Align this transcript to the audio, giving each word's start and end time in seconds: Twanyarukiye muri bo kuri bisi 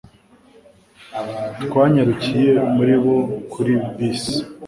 Twanyarukiye 1.63 2.51
muri 2.75 2.95
bo 3.03 3.17
kuri 3.51 3.73
bisi 3.95 4.35